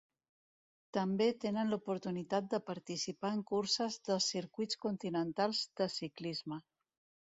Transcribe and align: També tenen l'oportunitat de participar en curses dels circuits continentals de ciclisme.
També 0.97 1.27
tenen 1.43 1.69
l'oportunitat 1.73 2.49
de 2.55 2.61
participar 2.71 3.33
en 3.37 3.45
curses 3.55 4.01
dels 4.11 4.33
circuits 4.35 4.85
continentals 4.89 5.65
de 5.81 5.95
ciclisme. 6.03 6.65